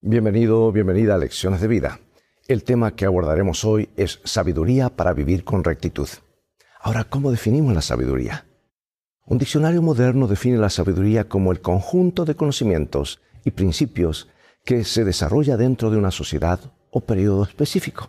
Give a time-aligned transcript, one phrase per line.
[0.00, 1.98] Bienvenido, bienvenida a Lecciones de Vida.
[2.46, 6.08] El tema que abordaremos hoy es sabiduría para vivir con rectitud.
[6.80, 8.44] Ahora, ¿cómo definimos la sabiduría?
[9.26, 14.28] Un diccionario moderno define la sabiduría como el conjunto de conocimientos y principios
[14.64, 16.60] que se desarrolla dentro de una sociedad
[16.92, 18.08] o periodo específico.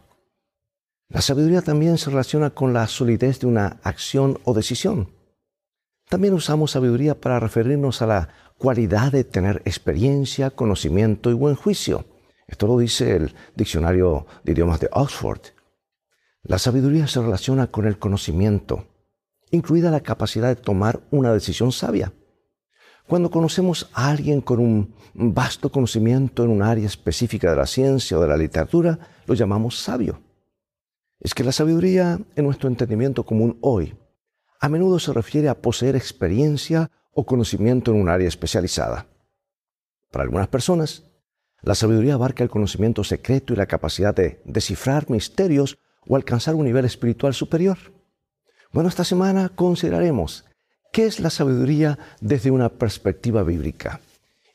[1.08, 5.10] La sabiduría también se relaciona con la solidez de una acción o decisión.
[6.08, 8.30] También usamos sabiduría para referirnos a la
[8.60, 12.06] cualidad de tener experiencia, conocimiento y buen juicio.
[12.46, 15.40] Esto lo dice el diccionario de idiomas de Oxford.
[16.44, 18.86] La sabiduría se relaciona con el conocimiento,
[19.50, 22.12] incluida la capacidad de tomar una decisión sabia.
[23.08, 28.18] Cuando conocemos a alguien con un vasto conocimiento en un área específica de la ciencia
[28.18, 30.22] o de la literatura, lo llamamos sabio.
[31.22, 33.96] Es que la sabiduría, en nuestro entendimiento común hoy,
[34.60, 36.92] a menudo se refiere a poseer experiencia
[37.26, 39.06] conocimiento en un área especializada.
[40.12, 41.04] Para algunas personas,
[41.62, 46.66] la sabiduría abarca el conocimiento secreto y la capacidad de descifrar misterios o alcanzar un
[46.66, 47.78] nivel espiritual superior.
[48.72, 50.46] Bueno, esta semana consideraremos
[50.92, 54.00] qué es la sabiduría desde una perspectiva bíblica.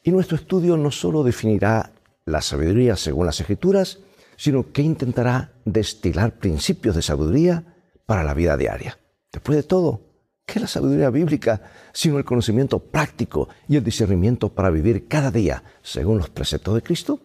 [0.02, 1.90] Y nuestro estudio no solo definirá
[2.24, 3.98] la sabiduría según las escrituras,
[4.36, 7.64] sino que intentará destilar principios de sabiduría
[8.06, 8.98] para la vida diaria.
[9.32, 10.00] Después de todo,
[10.46, 11.60] ¿Qué es la sabiduría bíblica?
[11.92, 16.82] Sino el conocimiento práctico y el discernimiento para vivir cada día según los preceptos de
[16.82, 17.20] Cristo.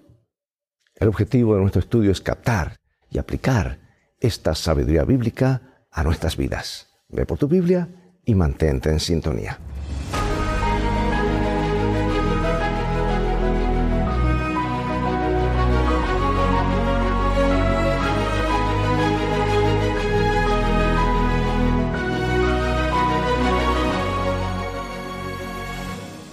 [0.96, 3.80] El objetivo de nuestro estudio es captar y aplicar
[4.20, 6.88] esta sabiduría bíblica a nuestras vidas.
[7.10, 7.90] Ve por tu Biblia
[8.26, 9.58] y mantente en sintonía.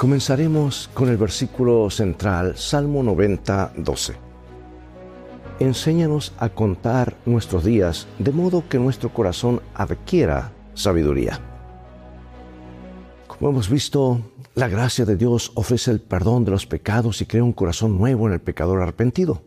[0.06, 4.14] Comenzaremos con el versículo central, Salmo 90, 12.
[5.58, 11.40] Enséñanos a contar nuestros días de modo que nuestro corazón adquiera sabiduría.
[13.26, 14.20] Como hemos visto,
[14.54, 18.28] la gracia de Dios ofrece el perdón de los pecados y crea un corazón nuevo
[18.28, 19.42] en el pecador arrepentido,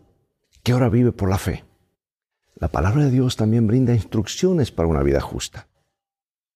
[0.62, 1.64] que ahora vive por la fe.
[2.58, 5.70] La palabra de Dios también brinda instrucciones para una vida justa.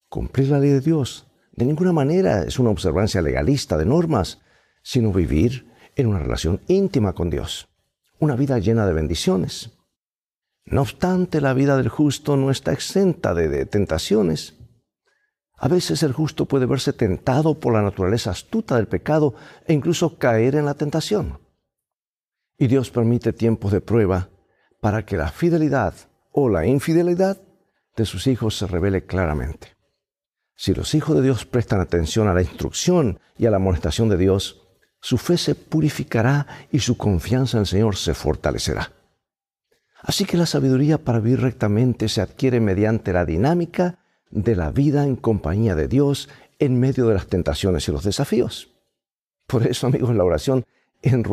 [0.10, 4.40] Cumplir la ley de Dios de ninguna manera es una observancia legalista de normas,
[4.82, 7.70] sino vivir en una relación íntima con Dios,
[8.18, 9.70] una vida llena de bendiciones.
[10.66, 14.56] No obstante, la vida del justo no está exenta de, tentaciones.
[15.58, 19.36] A veces el justo puede verse tentado por la naturaleza astuta del pecado
[19.68, 21.38] e incluso caer en la tentación.
[22.58, 24.30] Y Dios permite tiempos de prueba
[24.82, 25.94] para que la fidelidad
[26.32, 27.38] o la infidelidad
[27.96, 29.74] de sus hijos se revele claramente.
[30.56, 34.18] Si los hijos de Dios prestan atención a la instrucción y a la amonestación de
[34.18, 34.62] Dios,
[35.02, 38.92] su fe se purificará y su confianza en el Señor se fortalecerá.
[40.02, 44.00] Así que la sabiduría para vivir rectamente se adquiere mediante la dinámica
[44.30, 48.70] de la vida en compañía de Dios en medio de las tentaciones y los desafíos.
[49.48, 50.66] Por eso, amigos, en la oración
[51.02, 51.24] en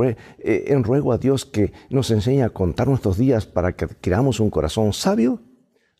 [0.42, 4.50] eh, ruego a Dios que nos enseñe a contar nuestros días para que adquiramos un
[4.50, 5.40] corazón sabio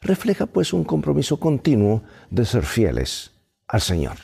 [0.01, 3.33] refleja pues un compromiso continuo de ser fieles
[3.67, 4.17] al Señor.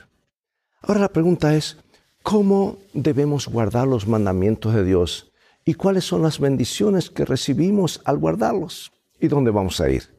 [0.83, 1.79] Ahora la pregunta es,
[2.23, 5.33] ¿cómo debemos guardar los mandamientos de Dios
[5.65, 8.93] y cuáles son las bendiciones que recibimos al guardarlos?
[9.21, 10.15] ¿Y dónde vamos a ir?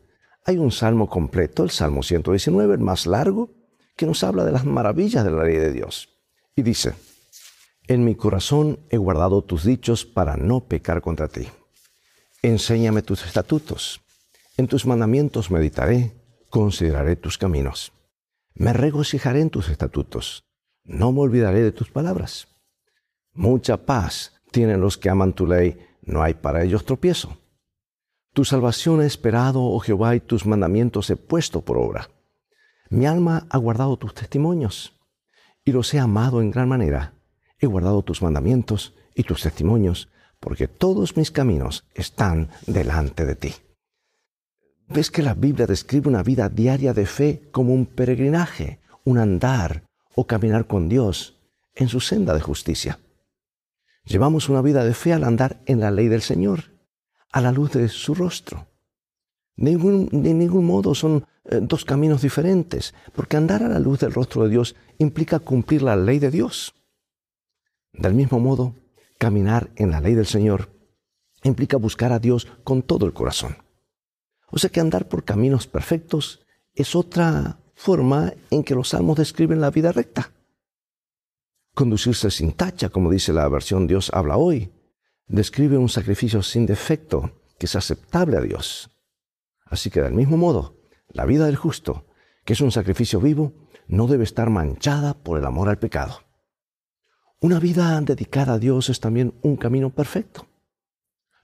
[0.46, 3.50] Hay un salmo completo, el Salmo 119, el más largo,
[3.96, 6.10] que nos habla de las maravillas de la ley de Dios.
[6.56, 6.94] Y dice,
[7.88, 11.48] en mi corazón he guardado tus dichos para no pecar contra ti.
[12.42, 14.02] Enséñame tus estatutos
[14.60, 16.14] en tus mandamientos meditaré,
[16.50, 17.92] consideraré tus caminos.
[18.56, 20.46] Me regocijaré en tus estatutos,
[20.84, 22.48] no me olvidaré de tus palabras.
[23.34, 27.38] Mucha paz tienen los que aman tu ley, no hay para ellos tropiezo.
[28.34, 32.10] Tu salvación he esperado, oh Jehová, y tus mandamientos he puesto por obra.
[32.90, 34.94] Mi alma ha guardado tus testimonios,
[35.66, 37.14] y los he amado en gran manera.
[37.60, 43.54] He guardado tus mandamientos y tus testimonios, porque todos mis caminos están delante de ti
[44.90, 49.84] ves que la Biblia describe una vida diaria de fe como un peregrinaje, un andar
[50.16, 51.38] o caminar con Dios
[51.76, 53.00] en su senda de justicia.
[54.06, 56.72] Llevamos una vida de fe al andar en la ley del Señor,
[57.32, 58.68] a la luz de su rostro.
[59.58, 64.44] De ningún, modo son eh, dos caminos diferentes, porque andar a la luz del rostro
[64.46, 66.74] de Dios implica cumplir la ley de Dios.
[67.92, 68.76] Del mismo modo,
[69.18, 70.70] caminar en la ley del Señor
[71.44, 73.58] implica buscar a Dios con todo el corazón.
[74.52, 76.40] O sea que andar por caminos perfectos
[76.74, 80.32] es otra forma en que los salmos describen la vida recta.
[81.74, 84.72] Conducirse sin tacha, como dice la versión Dios habla hoy,
[85.28, 88.90] describe un sacrificio sin defecto que es aceptable a Dios.
[89.66, 90.78] Así que del mismo modo,
[91.10, 92.06] la vida del justo,
[92.46, 93.52] que es un sacrificio vivo,
[93.88, 96.22] no debe estar manchada por el amor al pecado.
[97.42, 100.48] Una vida dedicada a Dios es también un camino perfecto.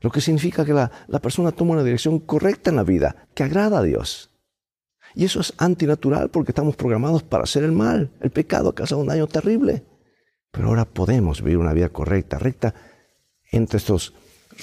[0.03, 0.91] Lo que significa que la,
[1.21, 4.29] persona toma una dirección correcta en la vida, que agrada a Dios.
[5.15, 8.11] Y eso es antinatural porque estamos programados para hacer el mal.
[8.19, 9.85] El pecado ha causado un daño terrible.
[10.51, 12.73] Pero ahora podemos vivir una vida correcta, recta,
[13.50, 14.13] entre estos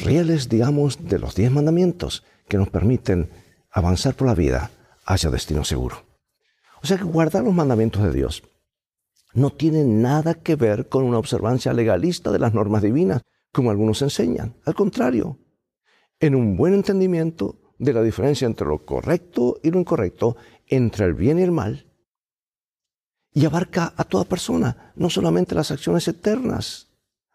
[0.04, 3.30] rieles, digamos, de los diez mandamientos que nos permiten
[3.70, 4.70] avanzar por la vida
[5.06, 6.04] hacia destino seguro.
[6.82, 8.42] O sea que guardar los mandamientos de Dios
[9.32, 13.22] no tiene nada que ver con una observancia legalista de las normas divinas,
[13.52, 14.54] como algunos enseñan.
[14.64, 15.38] Al contrario,
[16.18, 20.36] en un buen entendimiento de la diferencia entre lo correcto y lo incorrecto,
[20.66, 21.86] entre el bien y el mal,
[23.32, 26.88] y abarca a toda persona, no solamente las acciones eternas,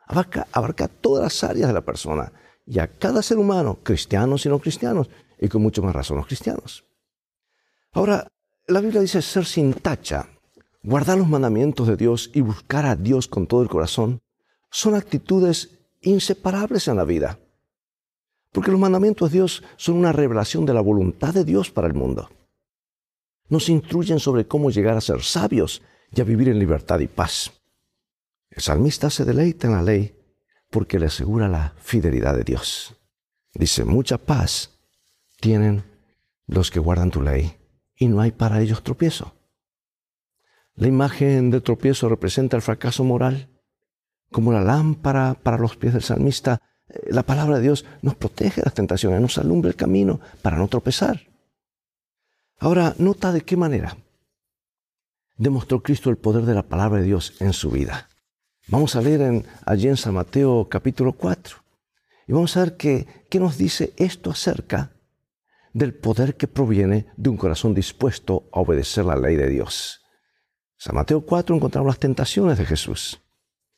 [0.05, 2.31] abarca, abarca todas las áreas de la persona
[2.65, 5.09] y a cada ser humano, cristianos y no cristianos,
[5.39, 6.85] y con mucho más razón los cristianos.
[7.91, 8.27] Ahora,
[8.67, 10.27] la Biblia dice ser sin tacha,
[10.83, 14.19] guardar los mandamientos de Dios y buscar a Dios con todo el corazón,
[14.71, 15.74] son actitudes
[16.05, 17.39] inseparables en la vida.
[18.51, 21.93] Porque los mandamientos de Dios son una revelación de la voluntad de Dios para el
[21.93, 22.29] mundo.
[23.49, 25.81] Nos instruyen sobre cómo llegar a ser sabios
[26.15, 27.51] y a vivir en libertad y paz.
[28.49, 30.15] El salmista se deleita en la ley
[30.69, 32.93] porque le asegura la fidelidad de Dios.
[33.53, 34.77] Dice, mucha paz
[35.39, 35.83] tienen
[36.47, 37.57] los que guardan tu ley
[37.97, 39.33] y no hay para ellos tropiezo.
[40.75, 43.47] La imagen de tropiezo representa el fracaso moral
[44.35, 46.59] como la lámpara para los pies del salmista,
[46.89, 50.57] eh, la palabra de Dios nos protege de las tentaciones, nos alumbra el camino para
[50.57, 51.21] no tropezar.
[52.59, 53.95] Ahora, nota de qué manera
[55.37, 58.09] demostró Cristo el poder de la palabra de Dios en su vida.
[58.67, 61.55] Vamos a leer allí en San Mateo capítulo 4
[62.27, 63.07] y vamos a ver qué
[63.39, 64.91] nos dice esto acerca
[65.71, 70.01] del poder que proviene de un corazón dispuesto a obedecer la ley de Dios.
[70.75, 73.21] San Mateo 4 encontramos las tentaciones de Jesús.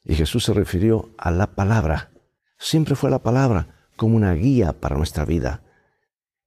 [0.07, 2.11] Y Jesús se refirió a la palabra.
[2.57, 3.67] Siempre fue la palabra
[3.97, 5.61] como una guía para nuestra vida.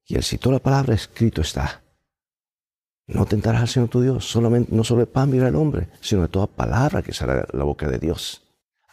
[0.07, 1.83] Y él citó la palabra, escrito está.
[3.07, 6.23] No tentarás al Señor tu Dios, solamente, no solo de pan vivirá el hombre, sino
[6.23, 8.43] de toda palabra que sale de la boca de Dios.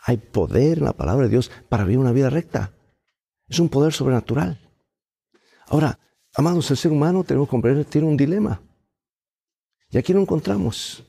[0.06, 2.74] Hay poder en la palabra de Dios para vivir una vida recta.
[3.48, 4.60] Es un poder sobrenatural.
[5.68, 5.98] Ahora,
[6.36, 8.60] amados, el ser humano tenemos que comprender tiene un dilema.
[9.92, 11.04] Y aquí lo encontramos.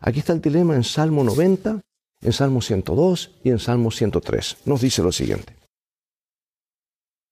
[0.00, 1.80] Aquí está el dilema en Salmo 90,
[2.20, 4.58] en Salmo 102 y en Salmo 103.
[4.64, 5.54] Nos dice lo siguiente.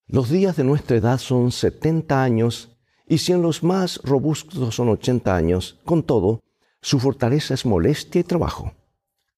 [0.06, 2.70] Los días de nuestra edad son 70 años,
[3.08, 6.40] y si en los más robustos son 80 años, con todo,
[6.80, 8.72] su fortaleza es molestia y trabajo,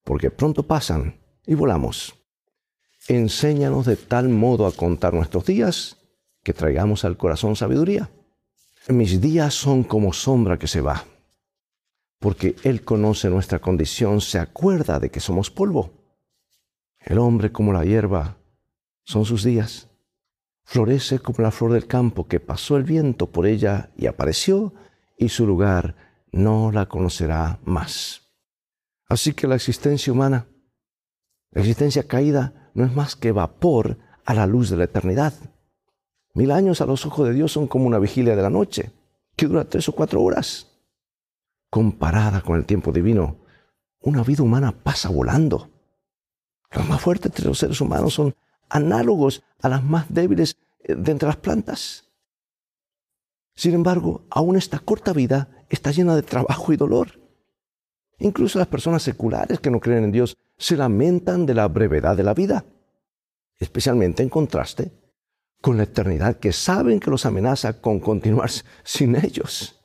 [0.05, 2.15] porque pronto pasan y volamos.
[3.09, 5.97] Enséñanos de tal modo a contar nuestros días
[6.43, 8.11] que traigamos al corazón sabiduría.
[8.89, 11.05] Mis días son como sombra que se va
[12.19, 15.93] porque Él conoce nuestra condición, se acuerda de que somos polvo.
[16.99, 18.37] El hombre como la hierba
[19.05, 19.89] son sus días.
[20.65, 24.75] Florece como la flor del campo que pasó el viento por ella y apareció,
[25.17, 25.95] y su lugar
[26.33, 28.23] no la conocerá más.
[29.09, 30.47] Así que la existencia humana,
[31.53, 35.33] la existencia caída, no es más que vapor a la luz de la eternidad.
[36.35, 38.91] Mil años a los ojos de Dios son como una vigilia de la noche,
[39.37, 40.68] que dura tres o cuatro horas
[41.71, 43.37] comparada con el tiempo divino,
[44.01, 45.71] una vida humana pasa volando.
[46.73, 48.35] Las más fuertes entre los seres humanos son
[48.69, 52.05] análogos a las más débiles eh, de entre las plantas.
[53.55, 57.19] Sin embargo, aún esta corta vida está llena de trabajo y dolor.
[58.19, 62.23] Incluso las personas seculares que no creen en Dios se lamentan de la brevedad de
[62.25, 62.65] la vida,
[63.59, 64.93] especialmente en contraste
[65.61, 68.49] con la eternidad que saben que los amenaza con continuar
[68.85, 69.78] sin ellos.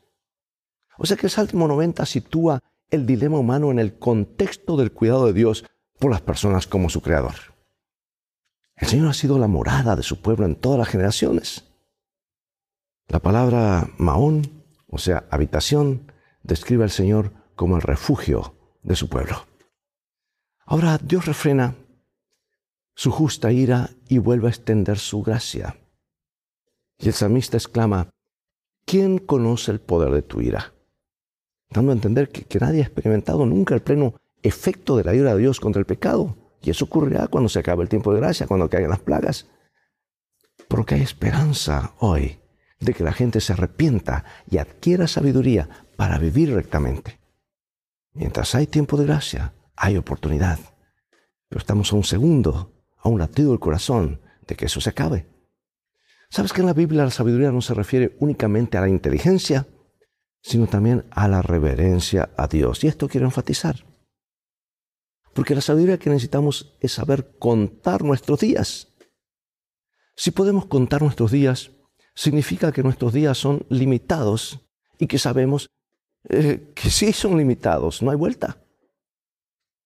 [1.04, 5.26] O sea que el Salmo 90 sitúa el dilema humano en el contexto del cuidado
[5.26, 5.66] de Dios
[6.00, 7.34] por las personas como su creador.
[8.78, 11.66] El Señor ha sido la morada de su pueblo en todas las generaciones.
[13.10, 16.10] La palabra Maón, o sea, habitación,
[16.42, 19.46] describe al Señor como el refugio de su pueblo.
[20.66, 21.76] Ahora Dios refrena
[22.96, 25.76] su justa ira y vuelve a extender su gracia.
[26.98, 28.08] Y el salmista exclama,
[28.86, 30.73] ¿quién conoce el poder de tu ira?
[31.74, 34.14] dando a entender que, nadie ha experimentado nunca el pleno
[34.44, 36.38] efecto de la ayuda de Dios contra el pecado.
[36.62, 39.48] Y eso ocurrirá cuando se acabe el tiempo de gracia, cuando caigan las plagas.
[40.70, 42.40] Porque hay esperanza hoy
[42.80, 47.20] de que la gente se arrepienta y adquiera sabiduría para vivir rectamente.
[48.14, 50.60] Mientras hay tiempo de gracia, hay oportunidad.
[51.50, 55.26] Pero estamos a un segundo, a un latido del corazón, de que eso se acabe.
[56.30, 59.66] ¿Sabes que en la Biblia la sabiduría no se refiere únicamente a la inteligencia?
[60.44, 62.84] sino también a la reverencia a Dios.
[62.84, 63.86] Y esto quiero enfatizar.
[65.34, 68.90] Porque la sabiduría que necesitamos es saber contar nuestros días.
[70.16, 71.72] Si podemos contar nuestros días,
[72.14, 74.60] significa que nuestros días son limitados
[75.00, 75.70] y que sabemos
[76.30, 78.62] eh, que sí son limitados, no hay vuelta.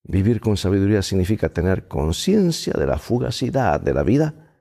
[0.03, 4.57] Vivir con sabiduría significa tener conciencia de la fugacidad de la vida,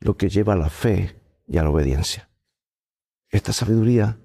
[0.00, 2.28] lo que lleva a la fe y a la obediencia.
[3.30, 4.18] Esta sabiduría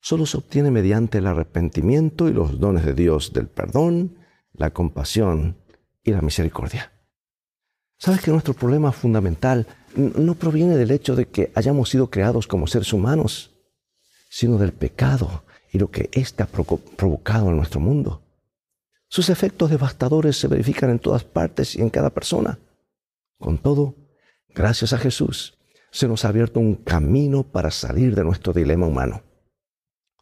[0.00, 4.18] solo se obtiene mediante el arrepentimiento y los dones de Dios del perdón,
[4.52, 5.56] la compasión
[6.02, 6.92] y la misericordia.
[7.98, 12.66] ¿Sabes que nuestro problema fundamental no proviene del hecho de que hayamos sido creados como
[12.66, 13.52] seres humanos,
[14.30, 18.22] sino del pecado y lo que éste ha provocado en nuestro mundo?
[19.08, 22.58] Sus efectos devastadores se verifican en todas partes y en cada persona.
[23.38, 23.96] Con todo,
[24.54, 25.58] gracias a Jesús,
[25.90, 29.22] se nos ha abierto un camino para salir de nuestro dilema humano.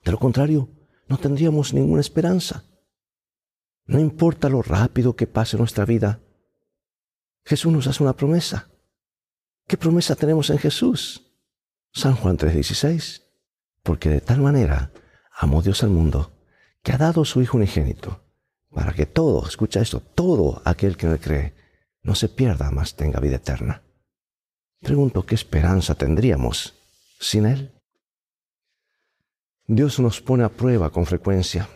[0.08, 0.70] De lo contrario,
[1.06, 2.64] no tendríamos ninguna esperanza.
[3.84, 6.20] No importa lo rápido que pase nuestra vida,
[7.44, 8.70] Jesús nos hace una promesa.
[9.66, 11.26] ¿Qué promesa tenemos en Jesús?
[11.92, 13.22] San Juan 3:16.
[13.82, 14.90] Porque de tal manera
[15.30, 16.32] amó Dios al mundo
[16.82, 18.22] que ha dado a su Hijo unigénito,
[18.70, 21.52] para que todo, escucha esto, todo aquel que no cree,
[22.00, 23.82] no se pierda, mas tenga vida eterna.
[24.80, 26.78] Pregunto, ¿qué esperanza tendríamos
[27.20, 27.74] sin Él?
[29.70, 31.68] Dios nos pone a prueba con frecuencia.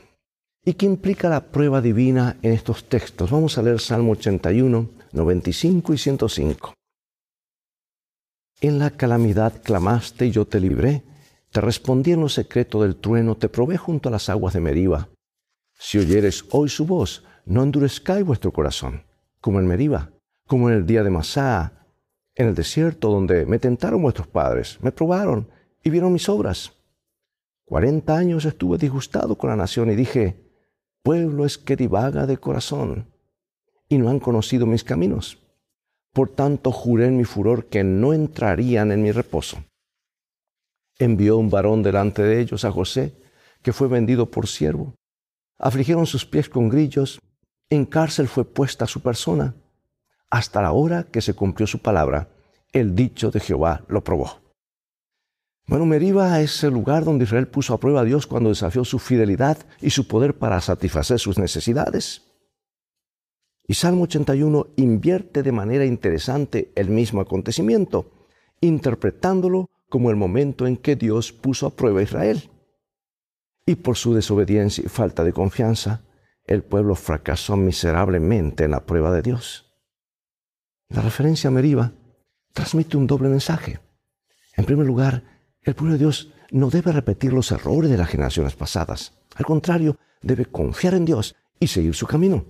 [0.64, 3.30] ¿Y qué implica la prueba divina en estos textos?
[3.30, 6.74] Vamos a leer Salmo 81, 95 y 105.
[8.62, 11.02] En la calamidad clamaste y yo te libré.
[11.50, 15.08] Te respondí en lo secreto del trueno, te probé junto a las aguas de Meriba.
[15.78, 19.02] Si oyeres hoy su voz, no endurezcáis vuestro corazón,
[19.42, 20.08] como en Meriba,
[20.48, 21.74] como en el día de Masá,
[22.36, 25.46] en el desierto donde me tentaron vuestros padres, me probaron
[25.84, 26.72] y vieron mis obras.
[27.64, 30.36] Cuarenta años estuve disgustado con la nación y dije,
[31.02, 33.08] pueblo es que divaga de corazón
[33.88, 35.38] y no han conocido mis caminos.
[36.12, 39.58] Por tanto juré en mi furor que no entrarían en mi reposo.
[40.98, 43.14] Envió un varón delante de ellos a José,
[43.62, 44.94] que fue vendido por siervo.
[45.58, 47.18] Afligieron sus pies con grillos,
[47.70, 49.54] en cárcel fue puesta su persona,
[50.30, 52.28] hasta la hora que se cumplió su palabra.
[52.72, 54.41] El dicho de Jehová lo probó.
[55.66, 58.98] Bueno, Meriba es el lugar donde Israel puso a prueba a Dios cuando desafió su
[58.98, 62.22] fidelidad y su poder para satisfacer sus necesidades.
[63.66, 68.10] Y Salmo 81 invierte de manera interesante el mismo acontecimiento,
[68.60, 72.50] interpretándolo como el momento en que Dios puso a prueba a Israel.
[73.64, 76.02] Y por su desobediencia y falta de confianza,
[76.44, 79.66] el pueblo fracasó miserablemente en la prueba de Dios.
[80.88, 81.92] La referencia a Meriba
[82.52, 83.78] transmite un doble mensaje.
[84.56, 85.22] En primer lugar,
[85.64, 89.12] el pueblo de Dios no debe repetir los errores de las generaciones pasadas.
[89.36, 92.44] Al contrario, debe confiar en Dios y seguir su camino.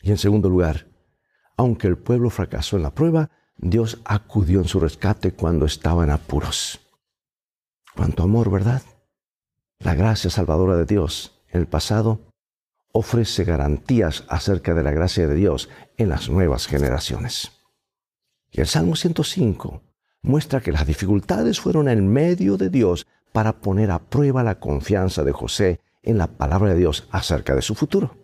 [0.00, 0.88] Y en segundo lugar,
[1.56, 6.80] aunque el pueblo fracasó en la prueba, Dios acudió en su rescate cuando estaban apuros.
[7.94, 8.82] Cuánto amor, ¿verdad?
[9.78, 12.32] La gracia salvadora de Dios en el pasado
[12.92, 17.52] ofrece garantías acerca de la gracia de Dios en las nuevas generaciones.
[18.50, 19.82] Y el Salmo 105
[20.26, 25.22] muestra que las dificultades fueron el medio de Dios para poner a prueba la confianza
[25.24, 28.16] de José en la palabra de Dios acerca de su futuro.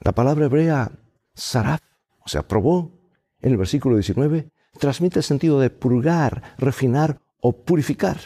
[0.00, 0.92] La palabra hebrea
[1.34, 1.80] saraf,
[2.24, 2.92] o sea, probó,
[3.40, 8.18] en el versículo 19, transmite el sentido de purgar, refinar o purificar.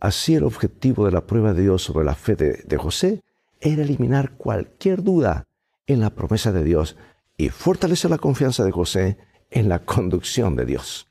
[0.00, 3.24] Así el objetivo de la prueba de Dios sobre la fe de José
[3.60, 5.48] era eliminar cualquier duda
[5.86, 6.96] en la promesa de Dios
[7.36, 9.18] y fortalecer la confianza de José
[9.50, 11.07] en la conducción de Dios.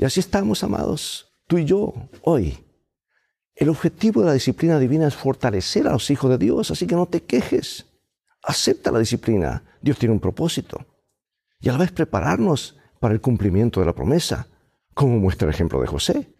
[0.00, 1.92] Y así estamos, amados, tú y yo,
[2.22, 2.58] hoy.
[3.54, 6.94] El objetivo de la disciplina divina es fortalecer a los hijos de Dios, así que
[6.94, 7.84] no te quejes.
[8.42, 9.62] Acepta la disciplina.
[9.82, 10.86] Dios tiene un propósito.
[11.60, 14.46] Y a la vez prepararnos para el cumplimiento de la promesa,
[14.94, 16.32] como muestra el ejemplo de José.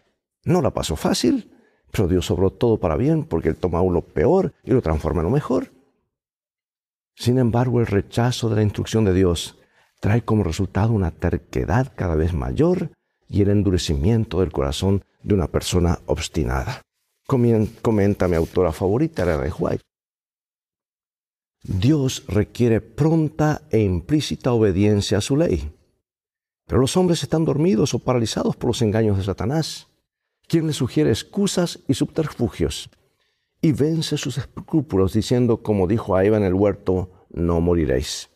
[0.45, 1.55] No la pasó fácil,
[1.93, 5.27] pero Dios sobró todo para bien porque Él toma lo peor y lo transforma en
[5.27, 5.71] lo mejor.
[7.15, 9.59] Sin embargo, el rechazo de la instrucción de Dios
[10.01, 12.89] trae como resultado una terquedad cada vez mayor
[13.31, 16.83] y el endurecimiento del corazón de una persona obstinada.
[17.27, 19.83] Comenta mi autora favorita, la White.
[21.63, 25.71] Dios requiere pronta e implícita obediencia a su ley.
[26.67, 29.87] Pero los hombres están dormidos o paralizados por los engaños de Satanás,
[30.49, 32.91] quien les sugiere excusas y subterfugios,
[33.61, 38.29] y vence sus escrúpulos diciendo, como dijo a Eva en el huerto, no moriréis.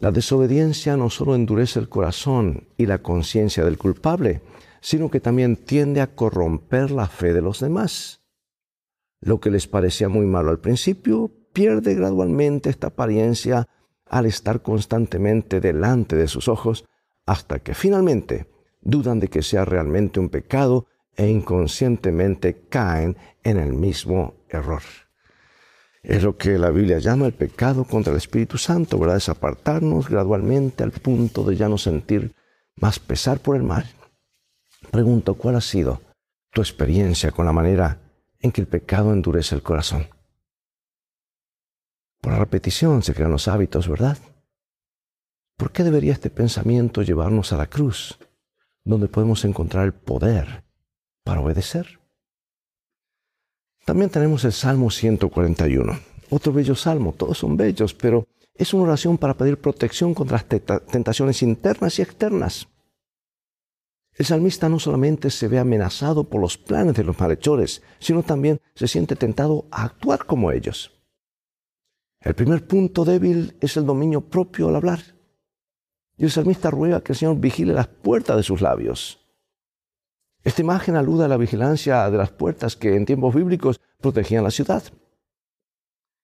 [0.00, 4.42] La desobediencia no solo endurece el corazón y la conciencia del culpable,
[4.80, 8.22] sino que también tiende a corromper la fe de los demás.
[9.20, 13.66] Lo que les parecía muy malo al principio pierde gradualmente esta apariencia
[14.06, 16.84] al estar constantemente delante de sus ojos
[17.26, 18.46] hasta que finalmente
[18.80, 20.86] dudan de que sea realmente un pecado
[21.16, 24.82] e inconscientemente caen en el mismo error.
[26.02, 29.16] Es lo que la Biblia llama el pecado contra el Espíritu Santo, ¿verdad?
[29.16, 32.34] Es apartarnos gradualmente al punto de ya no sentir
[32.76, 33.84] más pesar por el mal.
[34.92, 36.00] Pregunto, ¿cuál ha sido
[36.52, 37.98] tu experiencia con la manera
[38.38, 40.06] en que el pecado endurece el corazón?
[42.20, 44.18] Por la repetición se crean los hábitos, ¿verdad?
[45.56, 48.16] ¿Por qué debería este pensamiento llevarnos a la cruz,
[48.84, 50.62] donde podemos encontrar el poder
[51.24, 51.98] para obedecer?
[53.88, 59.16] También tenemos el Salmo 141, otro bello salmo, todos son bellos, pero es una oración
[59.16, 62.68] para pedir protección contra las tentaciones internas y externas.
[64.12, 68.60] El salmista no solamente se ve amenazado por los planes de los malhechores, sino también
[68.74, 70.92] se siente tentado a actuar como ellos.
[72.20, 75.00] El primer punto débil es el dominio propio al hablar.
[76.18, 79.18] Y el salmista ruega que el Señor vigile las puertas de sus labios.
[80.44, 84.50] Esta imagen alude a la vigilancia de las puertas que en tiempos bíblicos protegían la
[84.50, 84.82] ciudad.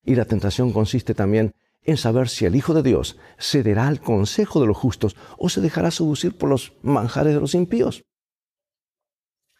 [0.05, 4.61] Y la tentación consiste también en saber si el Hijo de Dios cederá al consejo
[4.61, 8.05] de los justos o se dejará seducir por los manjares de los impíos.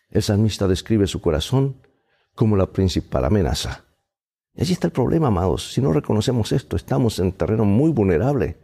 [0.09, 1.81] El salmista describe su corazón
[2.35, 3.85] como la principal amenaza.
[4.57, 5.73] allí está el problema, amados.
[5.73, 8.57] Si no reconocemos esto, estamos en terreno muy vulnerable,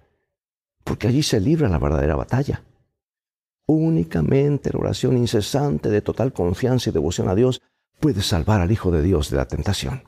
[0.85, 2.63] porque allí se libra la verdadera batalla.
[3.71, 7.63] Únicamente la oración incesante de total confianza y devoción a Dios
[8.01, 10.03] puede salvar al Hijo de Dios de la tentación.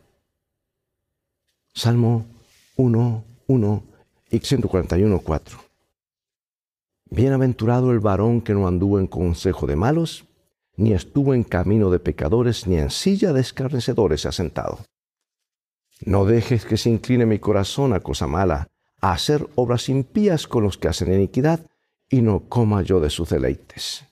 [1.72, 2.26] Salmo
[2.74, 3.24] 1,
[4.32, 4.42] y
[7.14, 10.24] Bienaventurado el varón que no anduvo en consejo de malos,
[10.74, 14.80] ni estuvo en camino de pecadores, ni en silla de escarnecedores se ha sentado.
[16.04, 18.66] No dejes que se incline mi corazón a cosa mala,
[19.00, 21.60] a hacer obras impías con los que hacen iniquidad,
[22.12, 24.04] y no coma yo de sus deleites.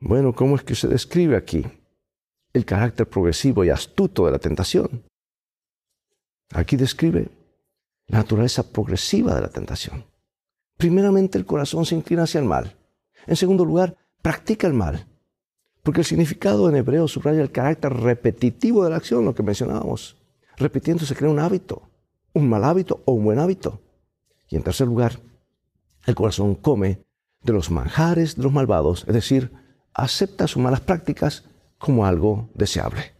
[0.00, 1.66] Bueno, ¿cómo es que se describe aquí
[2.54, 5.04] el carácter progresivo y astuto de la tentación?
[6.54, 7.28] Aquí describe
[8.06, 10.02] la naturaleza progresiva de la tentación.
[10.78, 12.74] Primeramente el corazón se inclina hacia el mal.
[13.26, 15.06] En segundo lugar, practica el mal.
[15.82, 20.16] Porque el significado en hebreo subraya el carácter repetitivo de la acción, lo que mencionábamos.
[20.56, 21.82] Repitiendo se crea un hábito,
[22.32, 23.78] un mal hábito o un buen hábito.
[24.48, 25.20] Y en tercer lugar,
[26.08, 27.04] el corazón come
[27.42, 29.52] de los manjares de los malvados, es decir,
[29.92, 31.44] acepta sus malas prácticas
[31.76, 33.12] como algo deseable.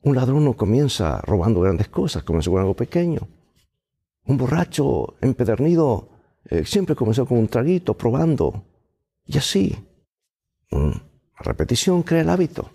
[0.00, 3.28] Un ladrón no comienza robando grandes cosas, comenzó con algo pequeño.
[4.24, 6.08] Un borracho empedernido
[6.46, 8.64] eh, siempre comenzó con un traguito, probando.
[9.26, 9.76] Y así.
[11.38, 12.70] repetición crea el hábito.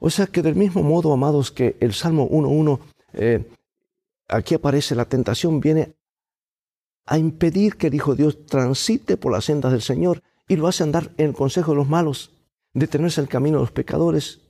[0.00, 2.80] O sea que del mismo modo, amados, que el Salmo 1.1,
[3.12, 3.48] eh,
[4.26, 5.97] aquí aparece la tentación, viene
[7.08, 10.68] a impedir que el Hijo de Dios transite por las sendas del Señor y lo
[10.68, 12.32] hace andar en el consejo de los malos,
[12.74, 14.40] detenerse en el camino de los pecadores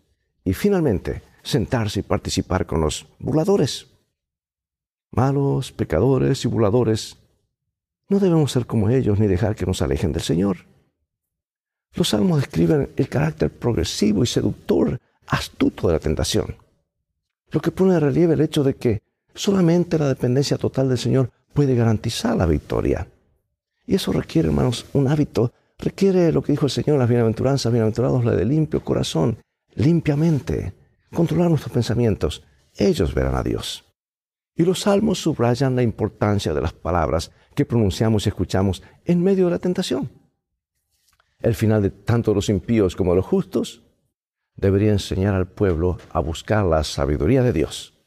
[0.45, 3.87] y finalmente sentarse y participar con los burladores.
[5.13, 7.17] Malos, pecadores y burladores,
[8.09, 10.57] no debemos ser como ellos ni dejar que nos alejen del Señor.
[11.95, 16.57] Los salmos describen el carácter progresivo y seductor, astuto de la tentación,
[17.51, 19.03] lo que pone de relieve el hecho de que
[19.35, 23.09] solamente la dependencia total del Señor puede garantizar la victoria.
[23.85, 28.25] Y eso requiere, hermanos, un hábito, requiere lo que dijo el Señor las bienaventuranzas, bienaventurados
[28.25, 29.39] la de limpio corazón,
[29.75, 30.73] limpiamente,
[31.13, 32.45] controlar nuestros pensamientos.
[32.77, 33.87] Ellos verán a Dios.
[34.55, 39.47] Y los salmos subrayan la importancia de las palabras que pronunciamos y escuchamos en medio
[39.47, 40.09] de la tentación.
[41.41, 43.83] El final de tanto los impíos como los justos
[44.55, 47.99] debería enseñar al pueblo a buscar la sabiduría de Dios.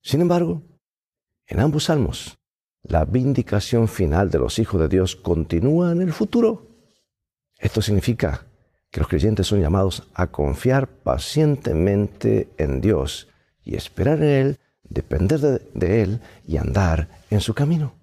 [0.00, 0.62] Sin embargo,
[1.48, 2.38] en ambos salmos
[2.84, 6.68] la vindicación final de los hijos de Dios continúa en el futuro.
[7.58, 8.46] Esto significa
[8.90, 13.28] que los creyentes son llamados a confiar pacientemente en Dios
[13.64, 17.94] y esperar en Él, depender de, Él y andar en su camino.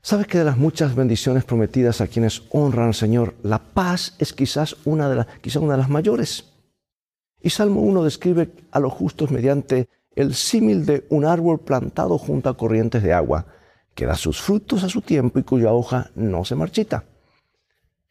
[0.00, 4.32] ¿Sabes que de las muchas bendiciones prometidas a quienes honran al Señor, la paz es
[4.32, 6.46] quizás una de, las, quizás una de las mayores?
[7.42, 12.48] Y Salmo 1 describe a los justos mediante el símil de un árbol plantado junto
[12.48, 13.46] a corrientes de agua,
[13.98, 17.02] que da sus frutos a su tiempo y cuya hoja no se marchita.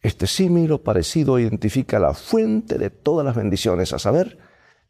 [0.02, 4.38] Este símil o parecido identifica la fuente de todas las bendiciones, a saber,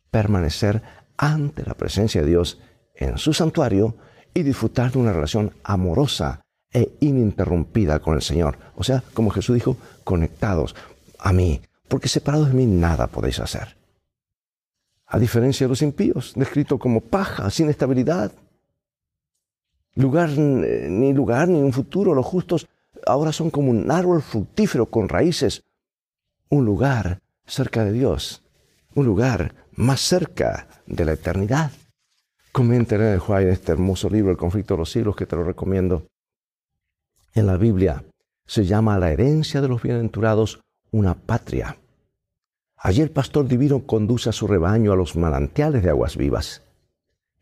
[0.10, 0.82] permanecer
[1.18, 2.58] ante la presencia de Dios
[2.96, 3.96] en su santuario
[4.34, 6.42] y disfrutar de una relación amorosa
[6.74, 8.58] e ininterrumpida con el Señor.
[8.76, 10.76] O sea, como Jesús dijo, conectados
[11.20, 13.78] a mí, porque separados de mí nada podéis hacer.
[15.06, 18.32] A diferencia de los impíos, descrito como paja, sin estabilidad,
[19.98, 22.14] lugar, eh, ni lugar, ni un futuro.
[22.14, 22.68] Los justos
[23.06, 25.64] ahora son como un árbol fructífero con raíces.
[26.50, 28.44] Un lugar cerca de Dios.
[28.96, 31.72] Un lugar más cerca de la eternidad.
[32.52, 36.08] Comenten en el este hermoso libro, El conflicto de los siglos, que te lo recomiendo.
[37.36, 38.04] En la Biblia
[38.46, 41.78] se llama la herencia de los bienaventurados una patria.
[42.78, 46.62] Allí el pastor divino conduce a su rebaño a los manantiales de aguas vivas.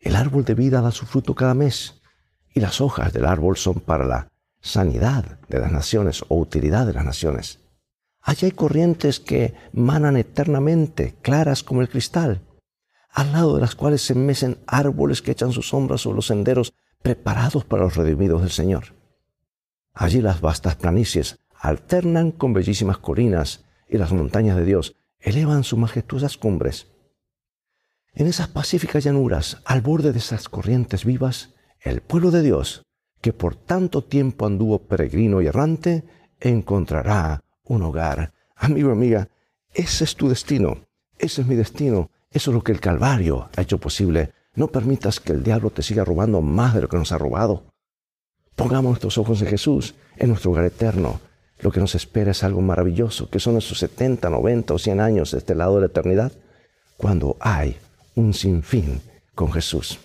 [0.00, 2.00] El árbol de vida da su fruto cada mes
[2.56, 6.94] y las hojas del árbol son para la sanidad de las naciones o utilidad de
[6.94, 7.58] las naciones.
[8.22, 12.40] Allí hay corrientes que manan eternamente, claras como el cristal,
[13.10, 16.72] al lado de las cuales se mecen árboles que echan sus sombras sobre los senderos
[17.02, 18.84] preparados para los redimidos del Señor.
[19.92, 25.78] Allí las vastas planicies alternan con bellísimas colinas y las montañas de Dios elevan sus
[25.78, 26.86] majestuosas cumbres.
[28.14, 31.50] En esas pacíficas llanuras, al borde de esas corrientes vivas,
[31.86, 32.82] el pueblo de Dios,
[33.20, 36.02] que por tanto tiempo anduvo peregrino y errante,
[36.40, 38.32] encontrará un hogar.
[38.56, 39.28] Amigo, amiga,
[39.72, 40.78] ese es tu destino,
[41.18, 44.32] ese es mi destino, eso es lo que el Calvario ha hecho posible.
[44.56, 47.62] No permitas que el diablo te siga robando más de lo que nos ha robado.
[48.56, 51.20] Pongamos nuestros ojos en Jesús, en nuestro hogar eterno.
[51.60, 55.30] Lo que nos espera es algo maravilloso, que son esos 70, 90 o 100 años
[55.30, 56.32] de este lado de la eternidad,
[56.96, 57.76] cuando hay
[58.16, 59.00] un sinfín
[59.36, 60.00] con Jesús.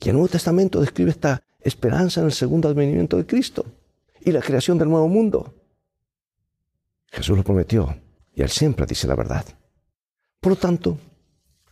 [0.00, 3.66] Y el Nuevo Testamento describe esta esperanza en el segundo advenimiento de Cristo
[4.24, 5.54] y la creación del nuevo mundo.
[7.12, 7.94] Jesús lo prometió
[8.34, 9.44] y Él siempre dice la verdad.
[10.40, 10.98] Por lo tanto,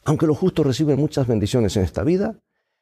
[0.05, 2.39] aunque los justos reciben muchas bendiciones en esta vida,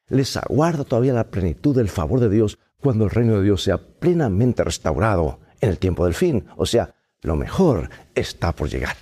[0.09, 3.77] les aguarda todavía la plenitud del favor de Dios cuando el reino de Dios sea
[3.77, 6.45] plenamente restaurado en el tiempo del fin.
[6.57, 8.97] O sea, lo mejor está por llegar.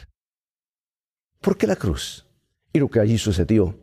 [1.42, 2.28] ¿Por qué la cruz
[2.72, 3.76] y lo que allí sucedió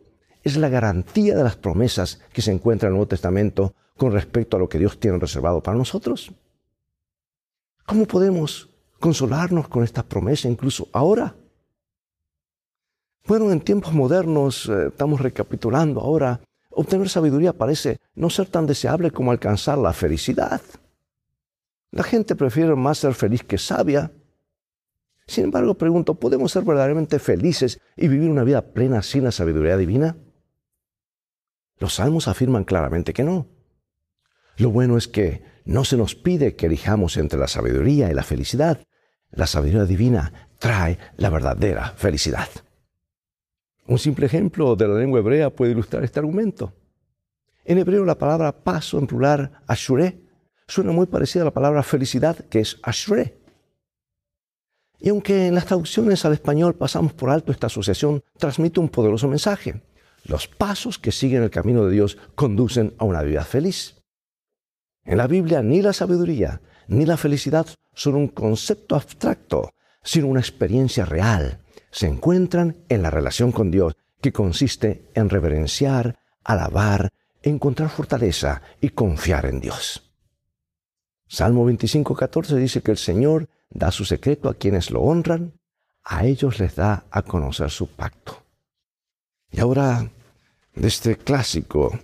[0.43, 4.57] es la garantía de las promesas que se encuentran en el Nuevo Testamento con respecto
[4.57, 6.31] a lo que Dios tiene reservado para nosotros.
[7.85, 11.35] ¿Cómo podemos consolarnos con estas promesas incluso ahora?
[13.25, 19.11] Bueno, en tiempos modernos, eh, estamos recapitulando ahora, obtener sabiduría parece no ser tan deseable
[19.11, 20.61] como alcanzar la felicidad.
[21.91, 24.11] La gente prefiere más ser feliz que sabia.
[25.25, 29.77] Sin embargo, pregunto, ¿podemos ser verdaderamente felices y vivir una vida plena sin la sabiduría
[29.77, 30.17] divina?
[31.79, 33.47] Los salmos afirman claramente que no.
[34.57, 38.23] Lo bueno es que no se nos pide que elijamos entre la sabiduría y la
[38.23, 38.85] felicidad.
[39.31, 42.47] La sabiduría divina trae la verdadera felicidad.
[43.87, 46.73] Un simple ejemplo de la lengua hebrea puede ilustrar este argumento.
[47.65, 50.19] En hebreo la palabra paso en plural ashure
[50.67, 53.37] suena muy parecida a la palabra felicidad que es ashure.
[54.99, 59.27] Y aunque en las traducciones al español pasamos por alto esta asociación, transmite un poderoso
[59.27, 59.81] mensaje.
[60.23, 64.01] Los pasos que siguen el camino de Dios conducen a una vida feliz.
[65.03, 69.71] En la Biblia ni la sabiduría ni la felicidad son un concepto abstracto,
[70.03, 71.59] sino una experiencia real.
[71.91, 77.09] Se encuentran en la relación con Dios, que consiste en reverenciar, alabar,
[77.41, 80.09] encontrar fortaleza y confiar en Dios.
[81.27, 85.59] Salmo 25:14 dice que el Señor da su secreto a quienes lo honran,
[86.03, 88.42] a ellos les da a conocer su pacto.
[89.53, 90.09] Y ahora,
[90.75, 91.97] de este clásico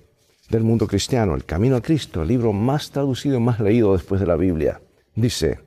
[0.51, 4.21] del mundo cristiano, El Camino a Cristo, el libro más traducido, y más leído después
[4.21, 4.81] de la Biblia,
[5.15, 5.59] dice,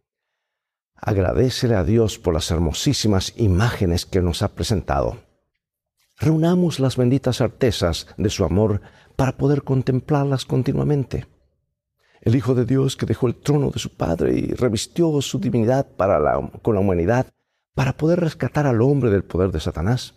[0.94, 5.18] agradecele a Dios por las hermosísimas imágenes que nos ha presentado.
[6.20, 8.80] Reunamos las benditas artesas de su amor
[9.16, 11.26] para poder contemplarlas continuamente.
[12.20, 15.88] El Hijo de Dios que dejó el trono de su Padre y revistió su divinidad
[16.62, 17.26] con la humanidad
[17.74, 20.14] para poder rescatar al hombre del poder de Satanás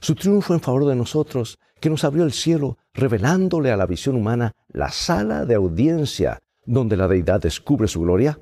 [0.00, 4.16] su triunfo en favor de nosotros, que nos abrió el cielo, revelándole a la visión
[4.16, 8.38] humana la sala de audiencia donde la deidad descubre su gloria?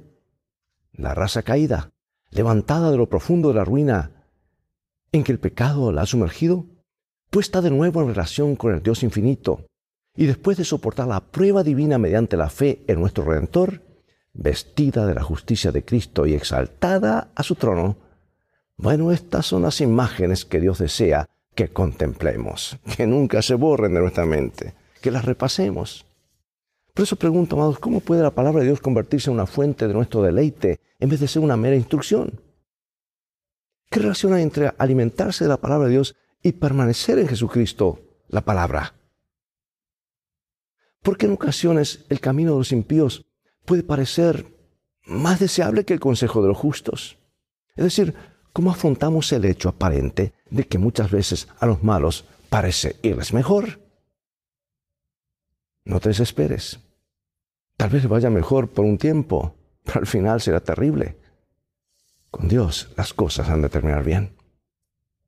[0.93, 1.91] La raza caída,
[2.31, 4.13] levantada de lo profundo de la ruina
[5.13, 6.67] en que el pecado la ha sumergido,
[7.31, 9.65] puesta de nuevo en relación con el Dios infinito,
[10.15, 13.81] y después de soportar la prueba divina mediante la fe en nuestro Redentor,
[14.35, 17.97] vestida de la justicia de Cristo y exaltada a su trono,
[18.77, 23.99] bueno, estas son las imágenes que Dios desea que contemplemos, que nunca se borren de
[23.99, 26.07] nuestra mente, que las repasemos.
[26.95, 29.93] Por eso pregunto, amados, ¿cómo puede la palabra de Dios convertirse en una fuente de
[29.93, 32.41] nuestro deleite en vez de ser una mera instrucción?
[33.91, 38.43] ¿Qué relación hay entre alimentarse de la palabra de Dios y permanecer en Jesucristo, la
[38.43, 38.95] palabra?
[41.03, 43.27] Porque en ocasiones el camino de los impíos
[43.65, 44.47] puede parecer
[45.07, 47.19] más deseable que el consejo de los justos.
[47.75, 48.15] Es decir,
[48.59, 53.79] ¿Cómo afrontamos el hecho aparente de que muchas veces a los malos parece irles mejor?
[55.85, 56.81] No te desesperes.
[57.77, 61.17] Tal vez vaya mejor por un tiempo, pero al final será terrible.
[62.33, 64.35] Con Dios las cosas han de terminar bien.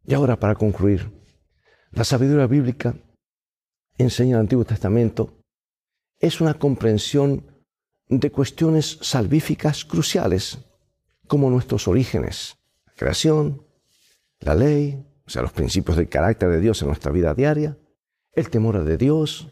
[0.04, 1.08] Y ahora para concluir,
[1.92, 2.96] la sabiduría bíblica
[3.96, 5.38] enseña el Antiguo Testamento
[6.18, 7.46] es una comprensión
[8.08, 10.58] de cuestiones salvíficas cruciales,
[11.28, 12.56] como nuestros orígenes,
[13.00, 13.62] creación,
[14.40, 17.78] la ley, o sea, los principios del carácter de Dios en nuestra vida diaria,
[18.32, 19.48] el temor de Dios,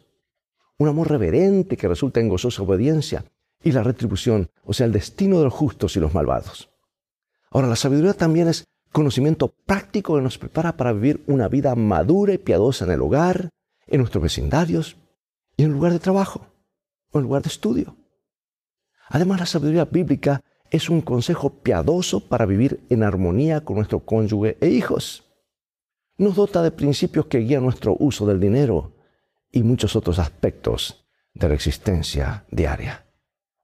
[0.77, 3.25] un amor reverente que resulta en gozosa obediencia
[3.63, 6.69] y la retribución, o sea, el destino de los justos y los malvados.
[7.51, 12.35] Ahora, la sabiduría también es conocimiento práctico que nos prepara para vivir una vida madura
[12.35, 13.49] y piadosa en el hogar,
[13.87, 14.99] en nuestros vecindarios
[15.57, 16.47] y en el lugar de trabajo
[17.13, 17.97] o en el lugar de estudio.
[19.09, 24.59] Además, la sabiduría bíblica es un consejo piadoso para vivir en armonía con nuestro cónyuge
[24.61, 25.25] e hijos.
[26.17, 28.93] Nos dota de principios que guían nuestro uso del dinero
[29.51, 33.07] y muchos otros aspectos de la existencia diaria.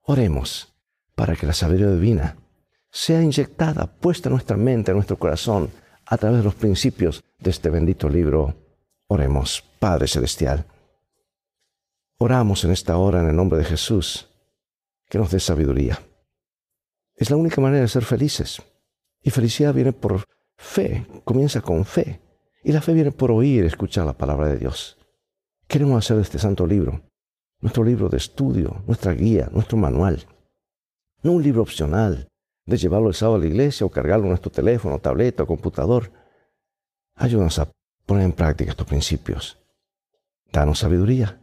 [0.01, 0.73] Oremos
[1.15, 2.37] para que la sabiduría divina
[2.91, 5.69] sea inyectada, puesta en nuestra mente, en nuestro corazón,
[6.05, 8.55] a través de los principios de este bendito libro.
[9.07, 10.65] Oremos, Padre Celestial.
[12.17, 14.29] Oramos en esta hora en el nombre de Jesús,
[15.09, 15.99] que nos dé sabiduría
[17.17, 18.61] es la única manera de ser felices.
[19.21, 20.23] Y felicidad viene por
[20.57, 22.19] fe, comienza con fe.
[22.63, 24.97] Y la fe viene por oír, escuchar la palabra de Dios.
[25.67, 27.01] Queremos hacer de este santo libro
[27.61, 30.27] nuestro libro de estudio, nuestra guía, nuestro manual.
[31.23, 32.27] No un libro opcional
[32.65, 36.11] de llevarlo el sábado a la iglesia o cargarlo en nuestro teléfono, tableta o computador.
[37.15, 37.71] Ayúdanos a
[38.05, 39.57] poner en práctica estos principios.
[40.51, 41.41] Danos sabiduría,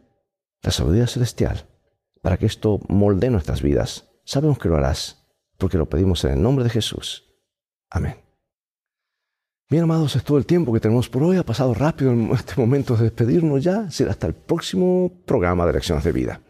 [0.61, 1.65] la sabiduría celestial,
[2.21, 4.07] para que esto molde nuestras vidas.
[4.23, 5.22] Sabemos que lo harás
[5.63, 7.23] porque lo pedimos en el nombre de Jesús.
[7.89, 8.15] Amén.
[9.69, 11.37] Bien, amados, es todo el tiempo que tenemos por hoy.
[11.37, 13.89] Ha pasado rápido en este momento de despedirnos ya.
[13.89, 16.41] Será hasta el próximo programa de Lecciones de Vida.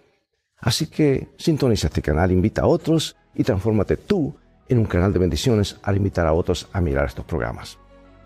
[0.60, 4.34] Así que sintoniza este canal, invita a otros y transfórmate tú
[4.68, 7.78] en un canal de bendiciones al invitar a otros a mirar estos programas.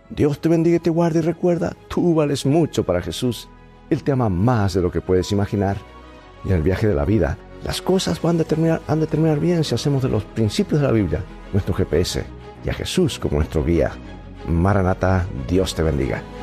[0.10, 3.50] Dios te bendiga y te guarde y recuerda, tú vales mucho para Jesús.
[3.90, 5.76] Él te ama más de lo que puedes imaginar.
[6.46, 8.44] Y en el viaje de la vida, las cosas van a
[8.96, 12.24] determinar, bien si hacemos de los principios de la Biblia nuestro GPS
[12.66, 13.92] y a Jesús como nuestro guía.
[14.48, 16.37] Maranata, Dios te bendiga.